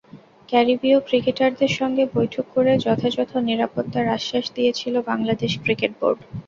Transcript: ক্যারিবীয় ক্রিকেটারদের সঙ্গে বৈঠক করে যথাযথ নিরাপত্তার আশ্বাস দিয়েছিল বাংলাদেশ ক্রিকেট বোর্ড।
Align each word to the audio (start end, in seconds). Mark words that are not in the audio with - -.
ক্যারিবীয় 0.49 0.97
ক্রিকেটারদের 1.07 1.71
সঙ্গে 1.79 2.03
বৈঠক 2.15 2.45
করে 2.55 2.71
যথাযথ 2.85 3.31
নিরাপত্তার 3.49 4.05
আশ্বাস 4.17 4.45
দিয়েছিল 4.55 4.95
বাংলাদেশ 5.09 5.51
ক্রিকেট 5.63 5.91
বোর্ড। 5.99 6.19